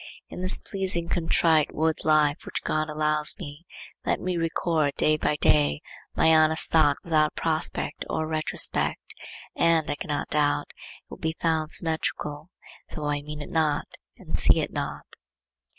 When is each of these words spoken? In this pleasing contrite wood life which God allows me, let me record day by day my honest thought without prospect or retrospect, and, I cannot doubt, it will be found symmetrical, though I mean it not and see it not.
In 0.29 0.41
this 0.41 0.57
pleasing 0.57 1.09
contrite 1.09 1.75
wood 1.75 2.03
life 2.03 2.43
which 2.43 2.63
God 2.63 2.89
allows 2.89 3.35
me, 3.37 3.67
let 4.03 4.19
me 4.19 4.35
record 4.35 4.95
day 4.95 5.15
by 5.15 5.35
day 5.35 5.79
my 6.15 6.35
honest 6.35 6.71
thought 6.71 6.97
without 7.03 7.35
prospect 7.35 8.03
or 8.09 8.25
retrospect, 8.27 9.13
and, 9.55 9.91
I 9.91 9.93
cannot 9.95 10.29
doubt, 10.29 10.71
it 10.71 11.03
will 11.11 11.17
be 11.17 11.35
found 11.39 11.71
symmetrical, 11.71 12.49
though 12.95 13.05
I 13.05 13.21
mean 13.21 13.43
it 13.43 13.51
not 13.51 13.85
and 14.17 14.35
see 14.35 14.59
it 14.59 14.73
not. 14.73 15.05